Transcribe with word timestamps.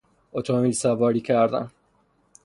اتومبیل 0.33 0.71
سواری 0.71 1.21
کردن 1.21 1.67